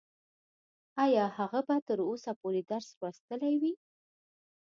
ايا 1.03 1.25
هغه 1.37 1.59
به 1.67 1.75
تر 1.87 1.99
اوسه 2.09 2.31
پورې 2.41 2.61
درس 2.71 2.87
لوستلی 2.99 3.53
وي؟ 3.61 3.73